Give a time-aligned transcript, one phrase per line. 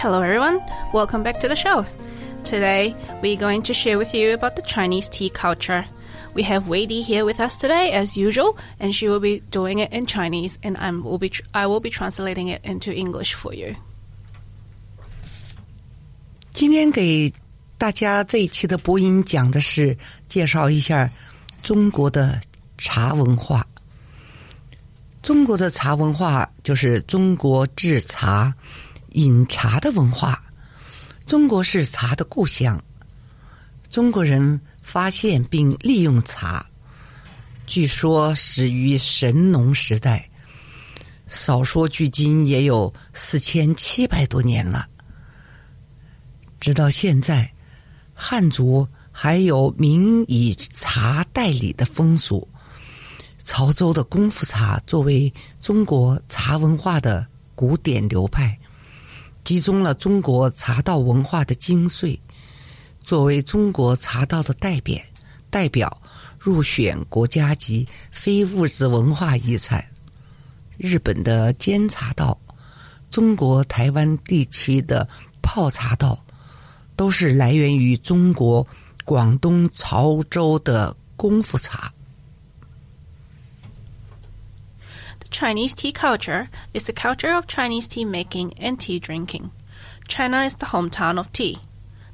[0.00, 0.62] Hello, everyone.
[0.92, 1.86] Welcome back to the show.
[2.44, 5.84] Today, we're going to share with you about the Chinese tea culture.
[6.34, 9.92] We have Weidi here with us today, as usual, and she will be doing it
[9.92, 13.54] in Chinese, and I will be tr- I will be translating it into English for
[13.54, 13.74] you.
[16.52, 17.32] 今天给
[17.78, 19.96] 大家这一期的播音讲的是
[20.28, 21.10] 介绍一下
[21.62, 22.40] 中国的
[22.78, 23.66] 茶文化。
[25.22, 28.54] 中国的茶文化就是中国制茶、
[29.11, 30.43] 饮茶的文化。
[31.25, 32.83] 中国是茶的故乡，
[33.89, 36.65] 中国人发现并利用茶，
[37.65, 40.29] 据说始于神农时代，
[41.27, 44.87] 少说距今也有四千七百多年了。
[46.59, 47.53] 直到现在，
[48.13, 52.47] 汉族还有民以茶代礼的风俗。
[53.43, 57.25] 潮州的功夫茶作为中国茶文化的
[57.55, 58.59] 古典流派，
[59.43, 62.19] 集中了中国茶道文化的精髓，
[63.03, 64.97] 作为中国茶道的代表，
[65.49, 66.01] 代表
[66.39, 69.85] 入选国家级非物质文化遗产。
[70.77, 72.39] 日本的煎茶道，
[73.09, 75.07] 中国台湾地区的
[75.41, 76.23] 泡茶道。
[76.93, 78.67] 都是来源于中国
[79.05, 81.91] 广东潮州的功夫茶。
[85.31, 89.49] Chinese tea culture is the culture of Chinese tea making and tea drinking.
[90.05, 91.59] China is the hometown of tea.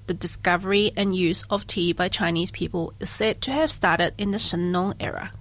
[0.06, 4.30] The discovery and use of tea by Chinese people is said to have started in
[4.32, 5.32] the Shen Nong era,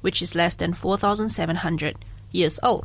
[0.00, 1.96] which is less than 4,700
[2.32, 2.84] years old.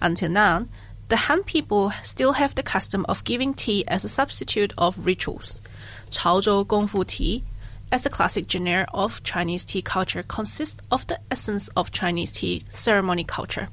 [0.00, 0.66] Until now,
[1.08, 5.60] the Han people still have the custom of giving tea as a substitute of rituals.
[6.10, 7.42] Chaozhou Gongfu tea,
[7.93, 12.63] as a classic genre of Chinese tea culture, consists of the essence of Chinese tea
[12.69, 13.69] ceremony culture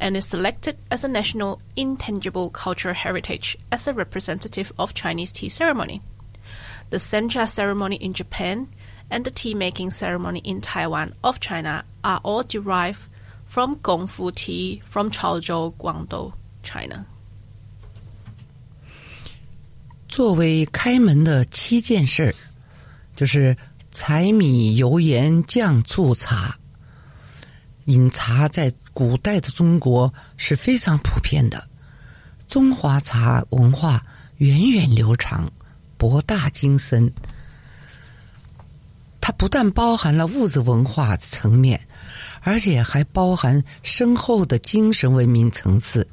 [0.00, 5.48] and is selected as a national intangible cultural heritage as a representative of Chinese tea
[5.48, 6.00] ceremony.
[6.90, 8.68] The sencha ceremony in Japan
[9.10, 13.08] and the tea making ceremony in Taiwan of China are all derived
[13.44, 17.06] from Gongfu tea from Chaozhou, Guangdong, China.
[20.08, 22.34] 作为开门的七件事儿，
[23.15, 23.55] 就是
[23.91, 26.57] 柴米油盐酱醋茶。
[27.85, 31.67] 饮茶在古代的中国是非常普遍的，
[32.47, 34.05] 中华茶文化
[34.37, 35.51] 源远流长，
[35.97, 37.11] 博大精深。
[39.19, 41.87] 它不但包含了物质文化层面，
[42.41, 46.07] 而且还包含深厚的精神文明层次。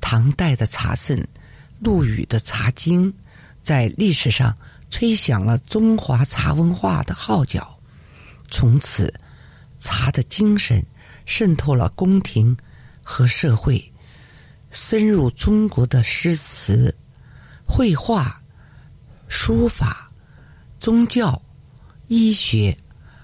[0.00, 1.26] 唐代的茶圣
[1.78, 3.12] 陆羽的《茶经》
[3.62, 4.56] 在历史上
[5.02, 7.76] 吹响了中华茶文化的号角，
[8.52, 9.12] 从此
[9.80, 10.80] 茶的精神
[11.26, 12.56] 渗透了宫廷
[13.02, 13.92] 和社会，
[14.70, 16.96] 深入中国的诗词、
[17.66, 18.40] 绘画、
[19.26, 20.08] 书法、
[20.78, 21.42] 宗教、
[22.06, 22.78] 医学。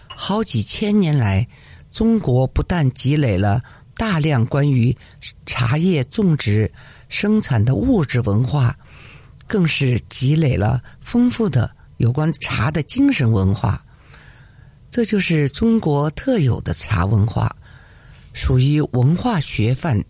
[0.09, 1.47] 好几千年来，
[1.93, 3.63] 中国不但积累了
[3.97, 4.99] 大量关于
[5.47, 6.73] 茶叶种植、
[7.09, 8.77] 生产的物质文化，
[9.48, 13.84] 更是积累了丰富的有关茶的精神文化。
[14.90, 17.56] 这就是中国特有的茶文化，
[18.34, 20.04] 属于文化学范。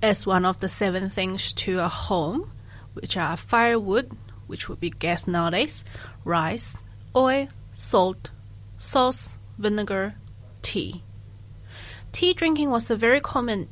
[0.00, 2.46] As one of the seven things to a home,
[2.94, 4.08] which are firewood,
[4.48, 5.82] which would be gas nowadays,
[6.24, 6.74] rice,
[7.14, 8.30] oil, salt,
[8.76, 10.14] sauce, vinegar,
[10.60, 11.00] tea.
[12.12, 13.68] Tea drinking was a very common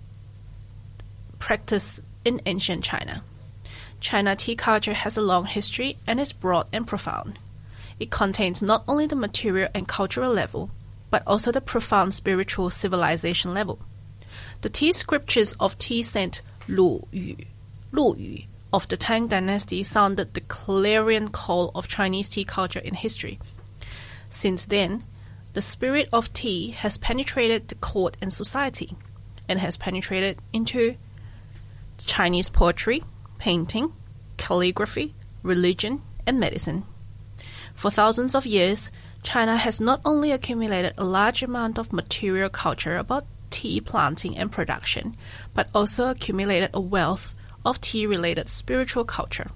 [1.39, 3.24] practice in ancient China.
[4.00, 7.39] China tea culture has a long history and is broad and profound.
[8.00, 10.69] It contains not only the material and cultural level,
[11.10, 13.80] but also the profound spiritual civilization level.
[14.62, 17.38] The tea scriptures of tea saint Lu Yu,
[17.92, 18.44] Lu Yu
[18.74, 23.40] of the Tang dynasty sounded the clarion call of Chinese tea culture in history.
[24.30, 25.04] Since then,
[25.54, 28.95] the spirit of tea has penetrated the court and society,
[29.48, 30.95] and has penetrated into
[31.99, 33.03] Chinese poetry,
[33.39, 33.93] painting,
[34.37, 36.85] calligraphy, religion, and medicine.
[37.75, 38.91] For thousands of years,
[39.23, 44.50] China has not only accumulated a large amount of material culture about tea planting and
[44.50, 45.17] production,
[45.55, 47.35] but also accumulated a wealth
[47.65, 49.50] of tea related spiritual culture.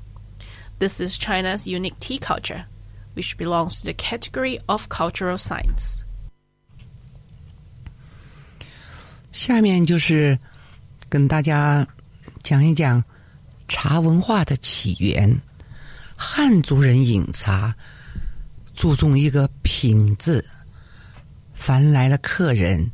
[0.79, 2.67] This is China's unique tea culture,
[3.15, 6.05] which belongs to the category of cultural science.
[9.33, 10.39] 下面就是
[11.11, 11.87] 跟大家
[12.42, 13.04] 讲一讲
[13.68, 15.42] 茶文化的起源。
[16.16, 17.76] 汉族人饮茶
[18.76, 20.46] 注重一个品字，
[21.54, 22.92] 凡来了客人，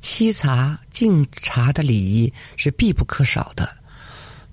[0.00, 3.76] 沏茶敬茶的礼仪是必不可少的。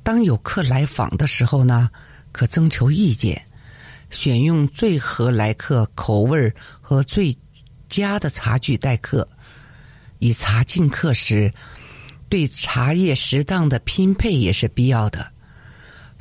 [0.01, 1.91] 当有客来访的时候呢，
[2.31, 3.45] 可征求意见，
[4.09, 7.37] 选用最合来客口味和最
[7.87, 9.27] 佳的茶具待客。
[10.19, 11.53] 以茶敬客时，
[12.29, 15.31] 对茶叶适当的拼配也是必要的。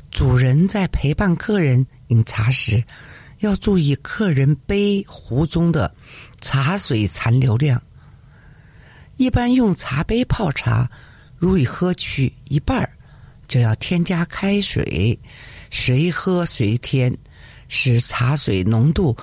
[0.09, 2.83] 主人在陪伴客人饮茶时，
[3.39, 5.93] 要注意客人杯壶中的
[6.41, 7.81] 茶水残留量。
[9.17, 10.89] 一般用茶杯泡茶，
[11.37, 12.89] 如已喝去一半儿，
[13.47, 15.19] 就要添加开水，
[15.69, 17.15] 随喝随添，
[17.67, 19.15] 使茶水浓度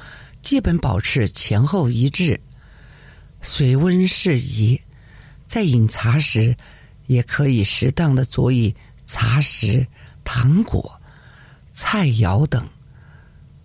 [0.42, 2.38] 基本保持前后一致。
[3.40, 4.80] 水温适宜，
[5.46, 6.56] 在饮茶时，
[7.07, 8.75] 也可以适当的佐以
[9.05, 9.85] 茶食、
[10.23, 10.99] 糖果、
[11.73, 12.67] 菜肴等，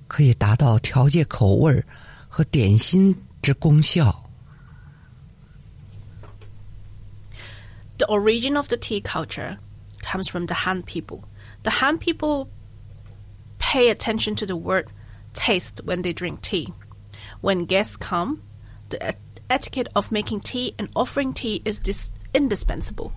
[0.07, 1.85] 可以达到调节口味
[2.29, 4.23] 和点心之功效。
[7.99, 9.59] The origin of the tea culture
[10.03, 11.21] comes from the Han people.
[11.63, 12.49] The Han people
[13.59, 14.87] pay attention to the word
[15.33, 16.73] taste when they drink tea.
[17.41, 18.39] When guests come,
[18.89, 19.15] the
[19.49, 23.13] etiquette of making tea and offering tea is dis- indispensable.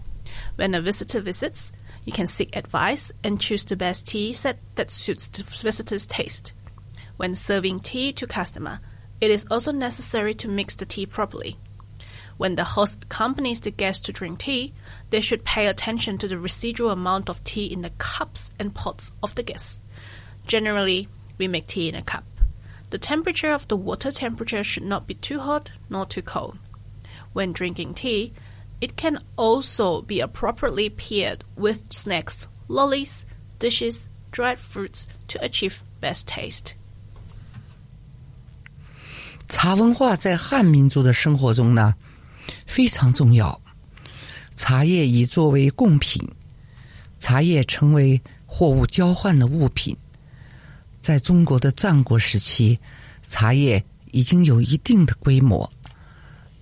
[0.56, 1.72] When a visitor visits,
[2.04, 6.52] you can seek advice and choose the best tea set that suits the visitor's taste.
[7.16, 8.80] When serving tea to customer,
[9.20, 11.56] it is also necessary to mix the tea properly.
[12.36, 14.72] When the host accompanies the guest to drink tea,
[15.10, 19.12] they should pay attention to the residual amount of tea in the cups and pots
[19.22, 19.78] of the guests.
[20.46, 21.08] Generally,
[21.38, 22.24] we make tea in a cup.
[22.90, 26.58] The temperature of the water temperature should not be too hot nor too cold.
[27.32, 28.32] When drinking tea,
[28.81, 33.23] it can also be appropriately paired with snacks, lollies,
[33.59, 36.73] dishes, dried fruits to achieve best taste.
[39.49, 41.95] 茶文化在汉民族的生活中呢
[42.65, 43.59] 非常重要。
[44.55, 46.21] 茶叶已作为贡品，
[47.19, 49.95] 茶叶成为货物交换的物品。
[51.01, 52.77] 在中国的战国时期，
[53.23, 53.81] 茶叶
[54.11, 55.71] 已经有一定的规模。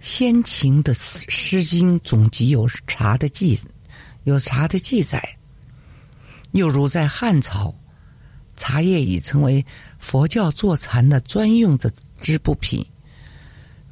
[0.00, 0.94] 先秦的
[1.29, 3.61] 《诗经》总集有茶的记，
[4.25, 5.37] 有茶的记载。
[6.52, 7.75] 又如在汉朝，
[8.56, 9.64] 茶叶已成为
[9.99, 11.93] 佛教坐禅的专用的
[12.23, 12.85] 织布品。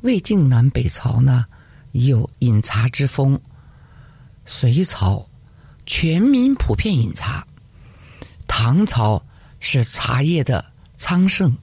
[0.00, 1.44] 魏晋南北朝呢，
[1.93, 3.38] 已有饮茶之风。
[4.46, 5.28] 隋朝，
[5.84, 7.46] 全民普遍饮茶。
[8.46, 9.22] 唐朝
[9.61, 10.64] 是茶叶的
[10.96, 11.54] 昌盛，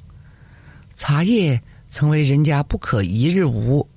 [0.94, 1.60] 茶叶
[1.90, 3.90] 成为人家不可一日无。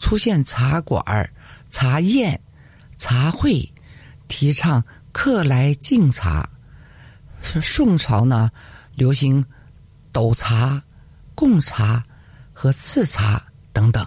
[0.00, 1.02] 出现茶馆、
[1.70, 2.40] 茶宴、
[2.96, 3.72] 茶会，
[4.28, 6.48] 提倡客来敬茶。
[7.42, 8.50] 是宋朝呢，
[8.94, 9.44] 流行
[10.12, 10.82] 斗茶、
[11.34, 12.02] 贡茶
[12.52, 14.04] 和赐茶等等。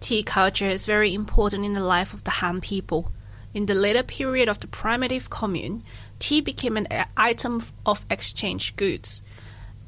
[0.00, 3.06] Tea culture is very important in the life of the Han people.
[3.54, 5.82] In the later period of the primitive commune,
[6.18, 9.22] tea became an a- item of exchange goods.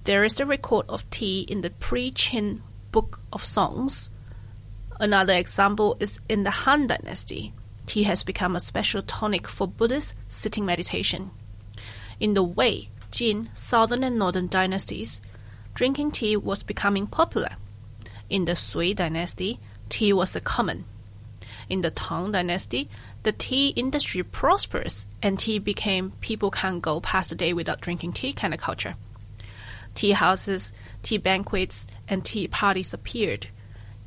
[0.05, 2.61] There is a record of tea in the pre-Qin
[2.92, 4.10] Book of Songs.
[5.00, 7.54] Another example is in the Han Dynasty.
[7.86, 11.32] Tea has become a special tonic for Buddhist sitting meditation.
[12.20, 15.22] In the Wei, Jin, Southern and Northern dynasties,
[15.74, 17.56] drinking tea was becoming popular.
[18.30, 20.86] In the Sui dynasty, tea was a common.
[21.70, 22.90] In the Tang dynasty,
[23.24, 28.14] the tea industry prospers and tea became people can't go past a day without drinking
[28.14, 28.96] tea kind of culture.
[29.95, 30.73] Tea houses,
[31.03, 33.49] tea banquets, and tea parties appeared.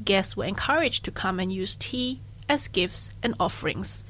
[0.03, 4.03] Guests were encouraged to come and use tea as gifts and offerings.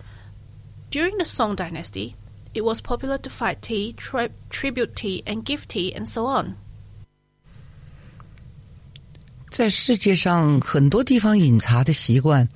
[0.91, 2.15] During the Song dynasty,
[2.53, 6.55] it was popular to fight tea, tri- tribute tea, and give tea, and so on.
[9.51, 12.48] 在世界上很多地方饮茶的习惯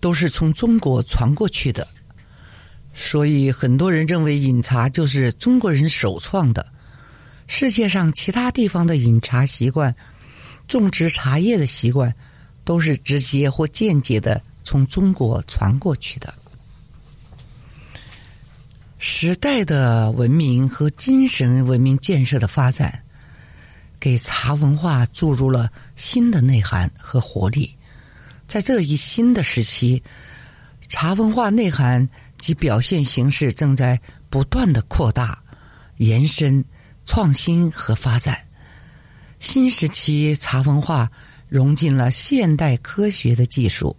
[0.00, 1.88] 都是从中国传过去的，
[2.94, 6.72] 所以很多人认为饮茶就是中国人首创的。
[7.53, 9.93] 世界上其他地方的饮茶习惯、
[10.69, 12.15] 种植茶叶的习惯，
[12.63, 16.33] 都是直接或间接的从中国传过去的。
[18.99, 23.03] 时代的文明和精神文明建设的发展，
[23.99, 27.75] 给茶文化注入了新的内涵和活力。
[28.47, 30.01] 在这一新的时期，
[30.87, 35.37] 茶文化内涵及表现形式正在不断的扩大、
[35.97, 36.63] 延伸、
[37.05, 38.37] 创新和发展。
[39.39, 41.11] 新时期茶文化
[41.47, 43.95] 融进了现代科学的技术、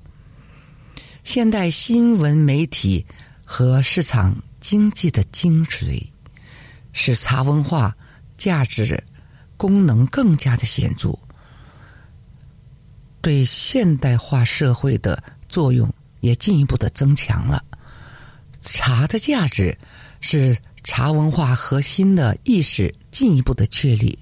[1.25, 3.05] 现代新闻媒体
[3.45, 6.07] 和市场经济的精髓，
[6.93, 7.97] 使茶文化
[8.37, 9.03] 价值。
[9.55, 11.17] 功能更加的显著，
[13.21, 17.65] 对现代化社会的作用也进一步的增强了。
[18.61, 19.79] 茶的价值
[20.21, 24.19] 是茶文化核心的意识进一步的确立。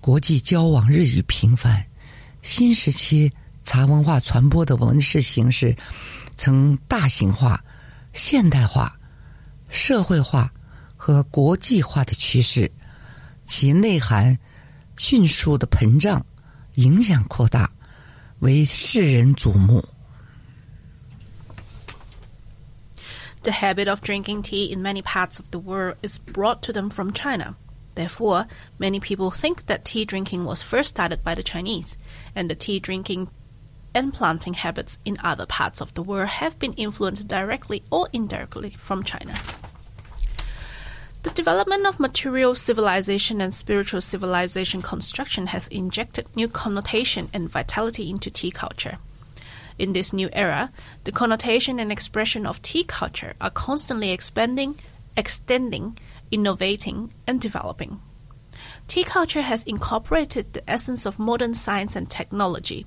[0.00, 1.84] 国际交往日益频繁，
[2.42, 3.30] 新时期
[3.64, 5.76] 茶文化传播的文饰形式
[6.36, 7.62] 呈大型化、
[8.12, 8.98] 现代化、
[9.68, 10.52] 社会化
[10.96, 12.70] 和国际化的趋势。
[13.44, 14.38] 其内涵
[14.96, 16.24] 迅速的膨胀，
[16.74, 17.70] 影响扩大，
[18.38, 19.84] 为世人瞩目。
[23.42, 27.12] The habit of drinking tea in many parts of the world is brought to them from
[27.12, 27.56] China.
[27.96, 28.46] Therefore,
[28.78, 31.98] many people think that tea drinking was first started by the Chinese,
[32.36, 33.30] and the tea drinking
[33.94, 38.70] and planting habits in other parts of the world have been influenced directly or indirectly
[38.70, 39.34] from China.
[41.24, 48.08] The development of material civilization and spiritual civilization construction has injected new connotation and vitality
[48.08, 48.98] into tea culture.
[49.78, 50.70] In this new era,
[51.04, 54.78] the connotation and expression of tea culture are constantly expanding,
[55.16, 55.98] extending,
[56.30, 58.00] innovating, and developing.
[58.88, 62.86] Tea culture has incorporated the essence of modern science and technology,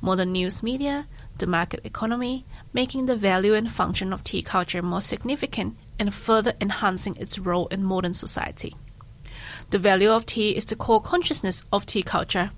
[0.00, 1.06] modern news media,
[1.38, 6.52] the market economy, making the value and function of tea culture more significant and further
[6.60, 8.74] enhancing its role in modern society.
[9.70, 12.50] The value of tea is the core consciousness of tea culture,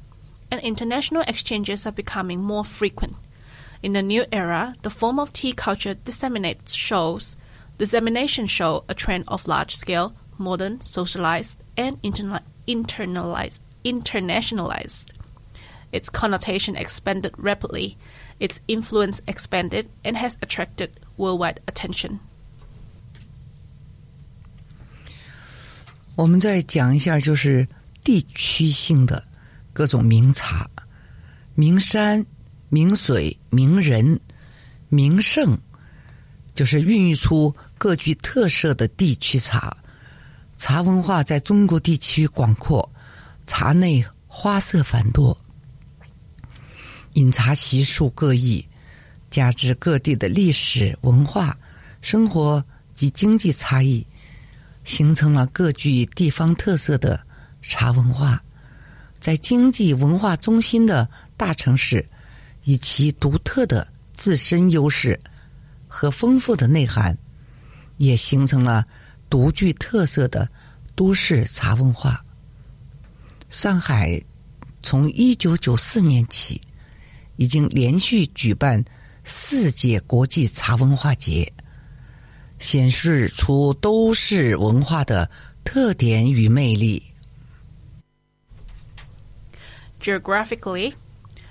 [0.51, 3.17] and international exchanges are becoming more frequent.
[3.82, 7.36] In the new era, the form of tea culture disseminates shows
[7.78, 15.12] dissemination show a trend of large scale, modern, socialized, and interna- internalized, internationalized.
[15.92, 17.96] Its connotation expanded rapidly,
[18.40, 22.20] its influence expanded, and has attracted worldwide attention.
[26.16, 27.68] 我们再讲一下，就是
[28.04, 29.24] 地区性的
[29.74, 30.70] 各种名茶、
[31.56, 32.26] 名山、
[32.71, 34.19] 名水、名人、
[34.89, 35.59] 名胜，
[36.55, 39.77] 就是孕育出各具特色的地区茶。
[40.57, 42.91] 茶文化在中国地区广阔，
[43.47, 45.37] 茶内花色繁多，
[47.13, 48.67] 饮茶习俗各异，
[49.31, 51.59] 加之各地的历史文化、
[52.01, 54.07] 生活及经济差异。
[54.83, 57.23] 形成了各具地方特色的
[57.61, 58.43] 茶文化，
[59.21, 62.05] 在经济文化中心的大城市，
[62.65, 65.19] 以其独特的自身优势
[65.89, 67.17] 和丰富的内涵，
[67.99, 68.85] 也形成了
[69.29, 70.49] 独具特色的
[70.95, 72.25] 都市茶文化。
[73.49, 74.23] 上海
[74.83, 76.61] 从一九九四年起，
[77.37, 78.85] 已经连续举办
[79.25, 81.53] 四届国际茶文化节。
[82.61, 85.31] 显示出都市文化的
[85.65, 87.03] 特点与魅力。
[89.99, 90.93] Geographically,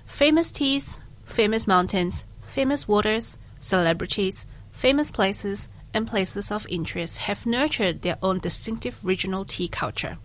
[0.10, 8.01] famous teas, famous mountains, famous waters, celebrities, famous places, and places of interest have nurtured
[8.01, 10.18] their own distinctive regional tea culture.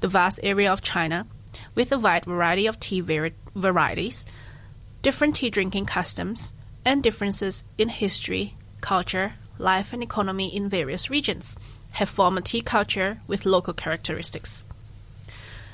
[0.00, 1.26] The vast area of China,
[1.76, 4.24] with a wide variety of tea varieties,
[5.02, 6.52] different tea drinking customs,
[6.84, 11.56] and differences in history, culture, life and economy in various regions,
[11.92, 14.64] have formed a tea culture with local characteristics.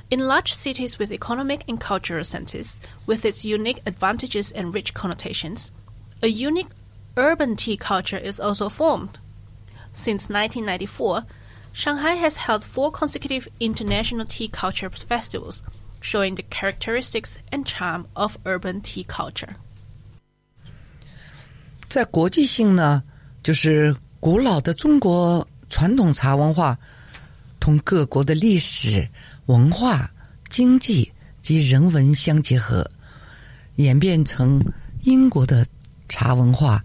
[0.10, 5.72] In large cities with economic and cultural centers, with its unique advantages and rich connotations,
[6.22, 6.69] a unique
[7.17, 9.17] urban tea culture is also formed.
[9.91, 11.25] Since 1994,
[11.72, 15.63] Shanghai has held four consecutive international tea culture festivals,
[16.01, 19.55] showing the characteristics and charm of urban tea culture.
[21.89, 23.03] 在国际性呢，
[23.41, 26.77] 就是古老的中国传统茶文化，
[27.60, 29.07] 同各国的历史
[29.49, 30.11] 文化、
[30.49, 31.11] 经济
[31.43, 32.88] 及人文相结合，
[33.76, 34.62] 演变成
[35.02, 35.67] 英国的
[36.07, 36.85] 茶文化、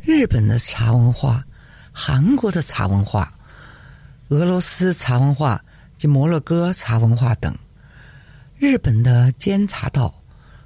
[0.00, 1.42] 日本的茶文化、
[1.90, 3.32] 韩国的茶文化、
[4.28, 5.64] 俄罗斯茶文化
[5.96, 7.56] 及摩洛哥茶文化等。
[8.58, 10.14] 日本的煎茶道，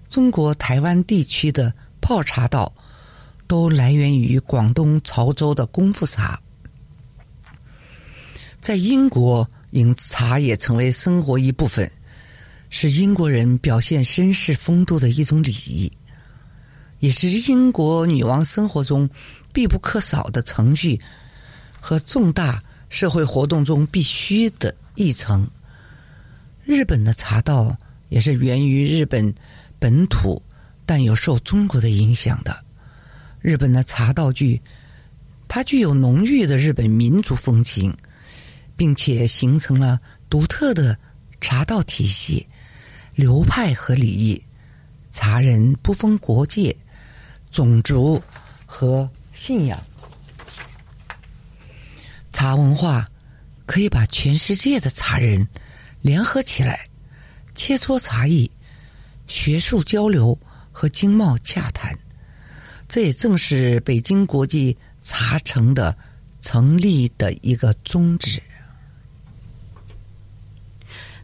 [0.09, 2.73] 中国台湾地区的泡茶道。
[3.49, 6.41] 都来源于广东潮州的功夫茶。
[8.61, 11.91] 在英国因茶也成为生活一部分，
[12.71, 15.91] 是英国人表现绅士风度的一种礼仪，
[17.01, 19.09] 也是英国女王生活中
[19.53, 21.01] 必不可少的程序
[21.81, 25.49] 和重大社会活动中必须的议程。
[26.65, 27.77] 日本的茶道
[28.09, 29.35] 也是源于日本
[29.79, 30.43] 本土，
[30.85, 32.65] 但有受中国的影响的。
[33.41, 34.61] 日本的茶道具，
[35.47, 37.95] 它具有浓郁的日本民族风情。
[38.77, 40.97] 并且形成了独特的
[41.41, 42.47] 茶道体系、
[43.15, 44.43] 流派和礼仪。
[45.11, 46.77] 茶人不分国界、
[47.51, 48.23] 种族
[48.67, 49.83] 和信仰，
[52.31, 53.09] 茶文化
[53.65, 55.49] 可以把全世界的茶人
[56.03, 56.87] 联合起来，
[57.55, 58.51] 切磋茶艺、
[59.27, 60.39] 学术交流
[60.71, 61.99] 和经贸洽谈。
[62.87, 65.97] 这也正是北京国际茶城的
[66.43, 68.43] 成立的一个宗旨。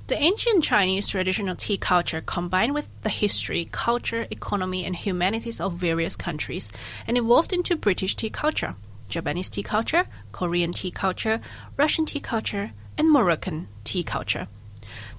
[0.09, 5.75] The ancient Chinese traditional tea culture combined with the history, culture, economy, and humanities of
[5.75, 6.73] various countries
[7.07, 8.75] and evolved into British tea culture,
[9.09, 11.41] Japanese tea culture, Korean tea culture,
[11.77, 14.49] Russian tea culture, and Moroccan tea culture.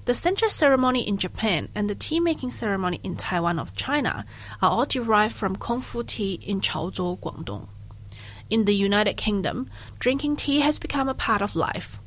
[0.04, 4.26] The sencha ceremony in Japan and the tea making ceremony in Taiwan of China
[4.60, 7.68] are all derived from Kung Fu tea in Chaozhou, Guangdong.
[8.50, 12.00] In the United Kingdom, drinking tea has become a part of life.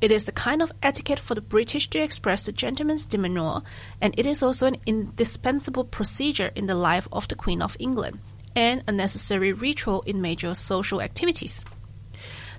[0.00, 3.60] It is the kind of etiquette for the British to express the gentleman's demeanour,
[4.00, 8.18] and it is also an indispensable procedure in the life of the Queen of England,
[8.56, 11.66] and a necessary ritual in major social activities.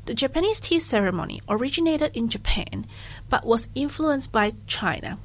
[0.05, 2.85] The Japanese tea ceremony originated in Japan,
[3.27, 5.17] but was influenced by China.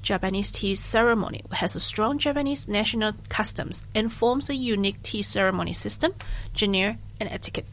[0.00, 5.74] Japanese tea ceremony has a strong Japanese national customs and forms a unique tea ceremony
[5.74, 6.14] system,
[6.56, 7.66] genre, and etiquette.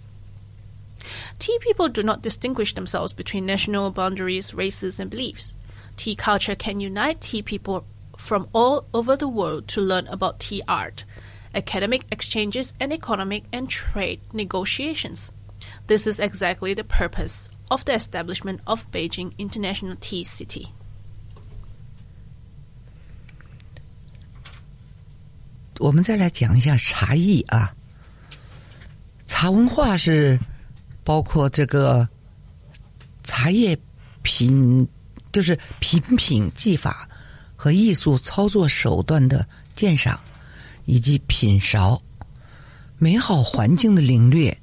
[1.38, 5.54] Tea people do not distinguish themselves between national boundaries, races, and beliefs.
[5.96, 7.84] Tea culture can unite tea people
[8.16, 11.04] from all over the world to learn about tea art,
[11.54, 15.32] academic exchanges, and economic and trade negotiations.
[15.86, 20.68] This is exactly the purpose of the establishment of Beijing International Tea City.
[25.78, 27.74] 我们再来讲一下茶艺啊，
[29.26, 30.38] 茶文化是
[31.07, 32.05] 包括这个
[33.23, 33.79] 茶叶
[34.23, 34.85] 品，
[35.31, 37.07] 就是品品技法
[37.55, 40.19] 和艺术操作手段的鉴赏，
[40.83, 42.01] 以及品勺、
[42.97, 44.55] 美好环境的领略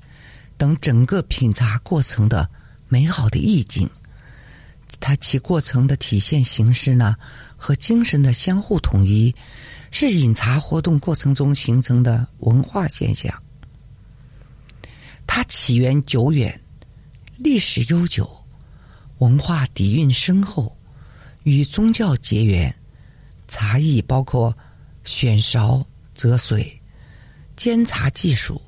[0.58, 2.46] 等整个品茶过程的
[2.88, 3.88] 美好的意境。
[5.00, 7.16] 它其过程的体现形式呢，
[7.56, 9.34] 和精神的相互统一，
[9.90, 13.32] 是饮茶活动过程中形成的文化现象。
[15.36, 16.60] 它起源久远，
[17.38, 18.44] 历史悠久，
[19.18, 20.78] 文化底蕴深厚，
[21.42, 22.72] 与宗教结缘。
[23.48, 24.56] 茶艺包括
[25.02, 26.80] 选勺、择水、
[27.56, 28.62] 煎茶技术、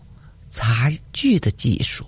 [0.51, 2.05] 茶具的技术、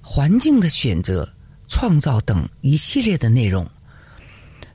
[0.00, 1.30] 环境的选择、
[1.68, 3.70] 创造等一系列的内容。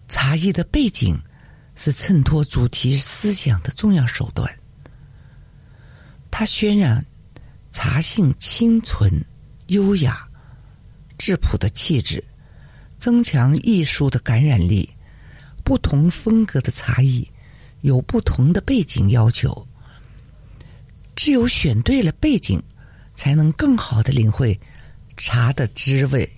[0.08, 1.19] 茶艺的背景
[1.73, 4.47] 是衬托主题思想的重要手段，
[6.30, 7.04] 它渲染。
[7.71, 9.23] 茶性清纯、
[9.67, 10.27] 优雅、
[11.17, 12.23] 质朴的气质，
[12.97, 14.89] 增强艺术的感染力。
[15.63, 17.30] 不同风格的茶艺
[17.82, 19.67] 有不同的背景要求，
[21.13, 22.63] 只有选对了背景，
[23.13, 24.58] 才能更好的领会
[25.17, 26.32] 茶的滋味。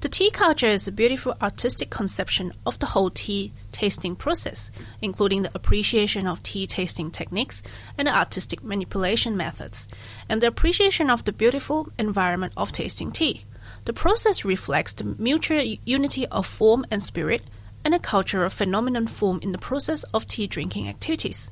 [0.00, 4.70] The tea culture is a beautiful artistic conception of the whole tea tasting process,
[5.02, 7.62] including the appreciation of tea tasting techniques
[7.98, 9.88] and artistic manipulation methods,
[10.28, 13.44] and the appreciation of the beautiful environment of tasting tea.
[13.84, 17.42] The process reflects the mutual unity of form and spirit
[17.84, 21.50] and a cultural phenomenon form in the process of tea drinking activities.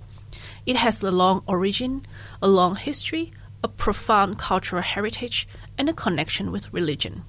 [0.65, 2.07] It has a long origin,
[2.41, 3.33] a long history,
[3.65, 7.25] a profound cultural heritage, and a connection with religion.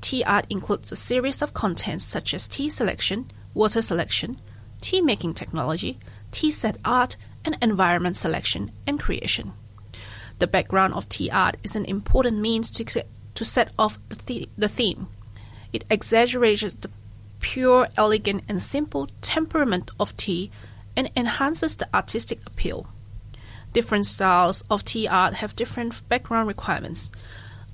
[0.00, 4.38] Tea art includes a series of contents such as tea selection, water selection,
[4.82, 5.98] tea making technology,
[6.30, 9.52] tea set art, and environment selection and creation.
[10.38, 12.84] The background of tea art is an important means to,
[13.34, 15.08] to set off the, the, the theme.
[15.72, 16.90] It exaggerates the
[17.40, 20.50] pure, elegant, and simple temperament of tea
[20.94, 22.86] and enhances the artistic appeal.
[23.72, 27.10] Different styles of tea art have different background requirements.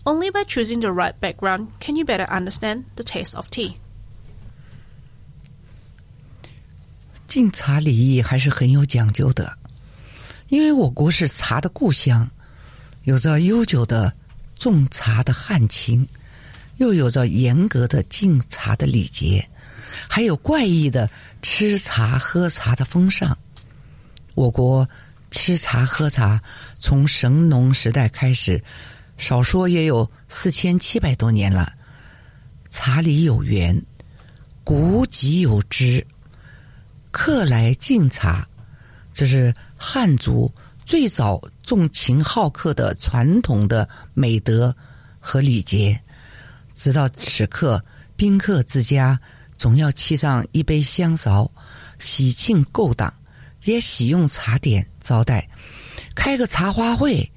[0.06, 3.78] Only by choosing the right background can you better understand the taste of tea.
[7.32, 9.56] 敬茶礼仪还是很有讲究的，
[10.48, 12.30] 因为我国是茶的故乡，
[13.04, 14.14] 有着悠久的
[14.58, 16.06] 种茶的汉情，
[16.76, 19.48] 又有着严格的敬茶的礼节，
[20.10, 21.08] 还有怪异的
[21.40, 23.34] 吃茶喝茶的风尚。
[24.34, 24.86] 我国
[25.30, 26.38] 吃茶喝茶
[26.78, 28.62] 从神农时代开始，
[29.16, 31.72] 少说也有四千七百多年了。
[32.68, 33.82] 茶里有缘，
[34.62, 36.06] 古籍有之，
[37.12, 38.44] 客来敬茶，
[39.12, 40.52] 这是汉族
[40.84, 41.40] 最早。
[41.62, 44.76] 重情好客的传统的美德
[45.18, 45.98] 和礼节，
[46.74, 47.82] 直到此刻，
[48.14, 49.18] 宾客之家
[49.56, 51.50] 总要沏上一杯香勺，
[51.98, 53.14] 喜庆勾当，
[53.64, 55.48] 也喜用茶点招待，
[56.14, 57.30] 开个茶话会，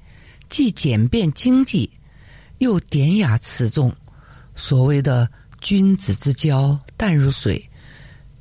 [0.50, 1.90] 既简便经济，
[2.58, 3.94] 又典雅持重。
[4.54, 5.30] 所谓的
[5.62, 7.70] 君子之交淡如水，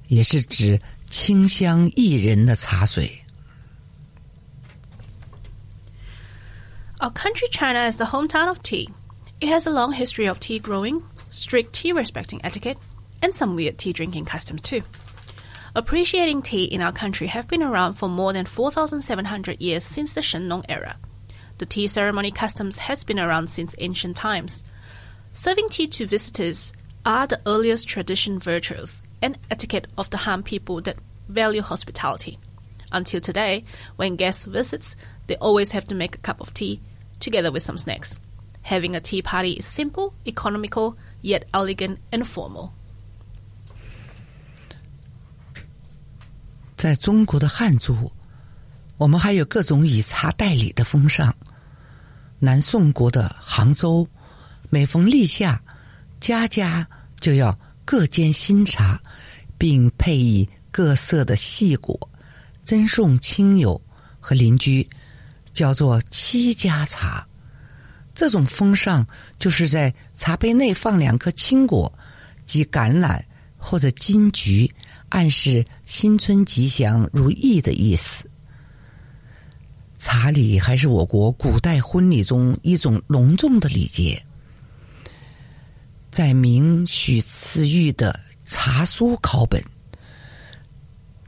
[0.08, 0.78] 也是指
[1.15, 3.25] 清香宜人的茶水。
[7.01, 8.91] Our country, China, is the hometown of tea.
[9.41, 12.77] It has a long history of tea growing, strict tea respecting etiquette,
[13.23, 14.83] and some weird tea drinking customs too.
[15.75, 20.21] Appreciating tea in our country have been around for more than 4,700 years since the
[20.21, 20.97] Shen Nong era.
[21.59, 24.65] The tea ceremony customs has been around since ancient times.
[25.33, 26.73] Serving tea to visitors
[27.07, 30.97] are the earliest tradition virtues and etiquette of the Han people that
[31.29, 32.39] value hospitality.
[32.93, 33.65] Until today,
[33.97, 36.81] when guests visits, they always have to make a cup of tea
[37.21, 38.19] together with some snacks.
[38.63, 42.71] Having a tea party is simple, economical, yet elegant and formal.
[46.77, 48.11] 在中国的汉族，
[48.97, 51.35] 我们还有各种以茶代礼的风尚。
[52.39, 54.09] 南宋国的杭州，
[54.71, 55.63] 每逢立夏，
[56.21, 56.89] 家家
[57.21, 59.01] 就要各煎新茶，
[59.59, 61.98] 并配以 各色的细果，
[62.66, 63.82] 赠送亲友
[64.20, 64.86] 和邻居。
[65.54, 67.26] 叫做七家茶，
[68.14, 69.08] 这种风尚
[69.40, 71.90] 就是在茶杯内放两颗青果，
[72.46, 73.24] 即橄榄
[73.58, 74.70] 或者金桔，
[75.08, 78.30] 暗示新春吉祥如意的意思。
[79.98, 84.22] 茶礼还是我国古代婚礼中一种隆重的礼节。
[86.12, 88.20] 在明许赐玉的
[88.52, 89.62] 《茶书考本》，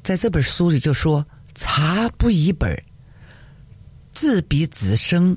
[0.08, 2.82] 在这本书里就说：“茶不以本。”
[4.14, 5.36] 自比子生，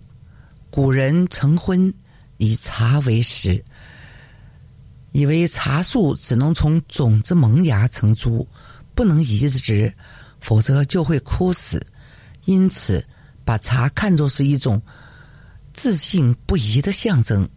[0.70, 1.92] 古人成婚
[2.36, 3.64] 以茶为食，
[5.10, 8.46] 以为茶树只能从种子萌芽成株，
[8.94, 9.92] 不能移植，
[10.40, 11.84] 否则就会枯死，
[12.44, 13.04] 因此
[13.44, 14.80] 把茶看作是一种
[15.74, 17.48] 自信不移的象征。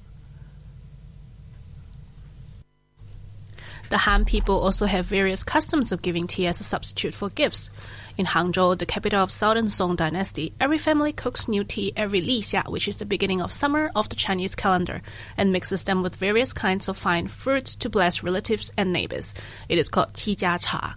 [3.93, 7.69] The Han people also have various customs of giving tea as a substitute for gifts.
[8.17, 12.41] In Hangzhou, the capital of Southern Song dynasty, every family cooks new tea every Li
[12.41, 15.03] Xia, which is the beginning of summer of the Chinese calendar,
[15.37, 19.35] and mixes them with various kinds of fine fruits to bless relatives and neighbors.
[19.69, 20.95] It is called Qijia Cha.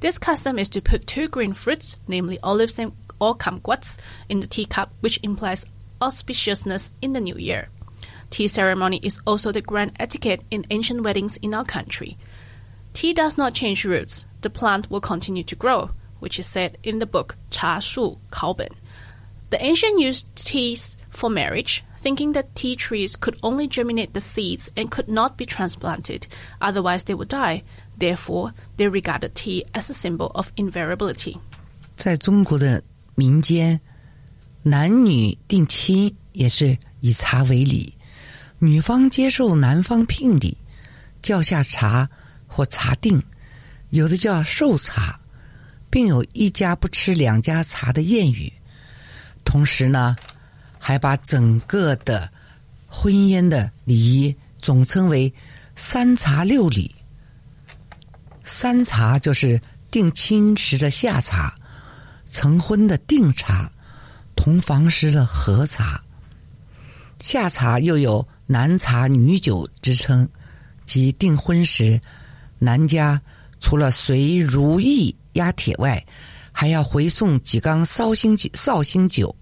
[0.00, 3.96] This custom is to put two green fruits, namely olives and or kumquats,
[4.28, 5.66] in the teacup, which implies
[6.00, 7.68] auspiciousness in the new year.
[8.29, 12.17] Tea ceremony is also the grand etiquette in ancient weddings in our country.
[12.93, 14.25] Tea does not change roots.
[14.41, 18.73] The plant will continue to grow which is said in the book Cha Shu Kaoben.
[19.49, 24.69] The ancient used teas for marriage, thinking that tea trees could only germinate the seeds
[24.77, 26.27] and could not be transplanted,
[26.61, 27.63] otherwise they would die.
[27.97, 31.39] Therefore, they regarded tea as a symbol of invariability.
[31.97, 32.81] 在中国的
[33.15, 33.79] 民间，
[34.63, 37.93] 男女定亲也是以茶为礼，
[38.64, 40.56] 女方接受男方聘礼，
[41.20, 42.08] 叫下茶
[42.46, 43.22] 或茶定，
[43.90, 45.20] 有的叫寿茶。
[45.90, 48.52] 并有一家不吃两家茶的谚语，
[49.44, 50.16] 同时呢，
[50.76, 52.28] 还把整个的
[52.88, 55.32] 婚姻的礼仪总称为
[55.76, 56.92] “三茶六礼”。
[58.42, 61.54] 三茶就是定亲时的下茶，
[62.26, 63.70] 成婚的定茶，
[64.34, 66.02] 同房时的合茶。
[67.20, 70.28] 下茶又有男茶女酒之称，
[70.84, 72.00] 即订婚时，
[72.58, 73.20] 男家
[73.60, 75.14] 除了随如意。
[75.34, 76.00] 压铁外，
[76.52, 78.48] 还要回送几缸绍兴酒。
[78.54, 79.34] 绍兴酒，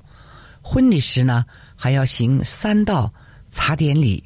[0.62, 1.44] 婚礼时呢，
[1.76, 3.12] 还要行三道
[3.50, 4.24] 茶典礼。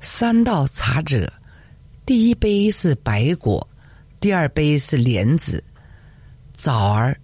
[0.00, 1.30] 三道茶者，
[2.06, 3.68] 第一杯是白果，
[4.20, 5.62] 第二杯是莲子、
[6.56, 7.14] 枣儿，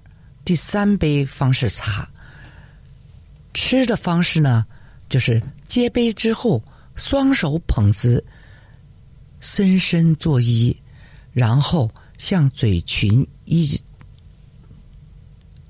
[0.45, 2.07] 第三杯方是茶。
[3.55, 4.67] 吃的方式呢，
[5.09, 6.63] 就是接杯之后，
[6.99, 8.23] 双手捧之，
[9.41, 10.77] 深深作揖，
[11.33, 13.27] 然后向嘴唇。
[13.47, 13.81] 一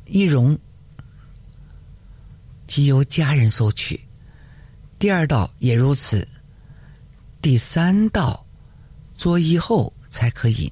[0.06, 0.58] 一融
[2.66, 4.00] 即由家人收取，
[4.98, 6.26] 第二道也如此，
[7.40, 8.44] 第三道
[9.14, 10.68] 作揖后才可饮，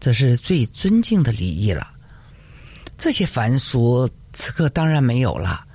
[0.00, 1.92] 这是最尊敬的礼仪了。
[2.96, 5.66] 这些凡俗此刻当然没有了，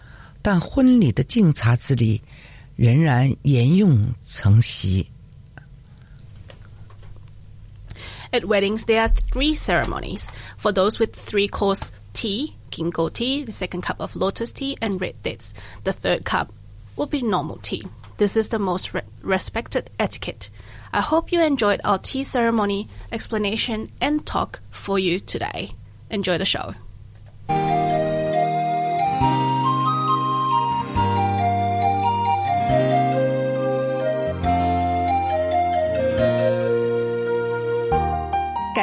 [0.42, 2.20] 但婚礼的敬茶之礼
[2.77, 5.07] 仍然沿用承袭。
[8.33, 10.31] At weddings, there are three ceremonies.
[10.57, 15.01] For those with three course tea, ginkgo tea, the second cup of lotus tea, and
[15.01, 15.53] red dates,
[15.85, 16.53] the third cup
[16.97, 17.83] will be normal tea.
[18.19, 20.51] This is the most re- respected etiquette.
[20.93, 25.73] I hope you enjoyed our tea ceremony explanation and talk for you today.
[26.11, 26.75] Enjoy the show.